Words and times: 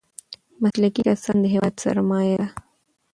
مسلکي 0.61 1.01
کسان 1.07 1.37
د 1.41 1.45
هېواد 1.53 1.73
سرمايه 1.83 2.35
ده. 2.41 2.47